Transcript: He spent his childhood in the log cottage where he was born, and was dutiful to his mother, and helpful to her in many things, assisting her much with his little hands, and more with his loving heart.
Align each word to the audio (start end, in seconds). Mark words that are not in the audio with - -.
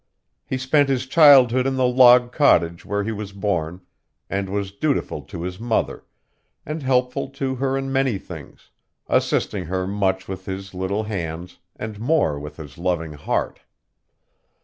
He 0.43 0.57
spent 0.57 0.89
his 0.89 1.05
childhood 1.05 1.67
in 1.67 1.75
the 1.75 1.85
log 1.85 2.31
cottage 2.31 2.83
where 2.83 3.03
he 3.03 3.11
was 3.11 3.33
born, 3.33 3.81
and 4.31 4.49
was 4.49 4.71
dutiful 4.71 5.21
to 5.21 5.43
his 5.43 5.59
mother, 5.59 6.05
and 6.65 6.81
helpful 6.81 7.29
to 7.29 7.53
her 7.57 7.77
in 7.77 7.93
many 7.93 8.17
things, 8.17 8.71
assisting 9.05 9.65
her 9.65 9.85
much 9.85 10.27
with 10.27 10.47
his 10.47 10.73
little 10.73 11.03
hands, 11.03 11.59
and 11.75 11.99
more 11.99 12.39
with 12.39 12.57
his 12.57 12.79
loving 12.79 13.13
heart. 13.13 13.59